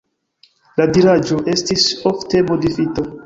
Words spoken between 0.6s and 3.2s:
La diraĵo estis ofte modifita.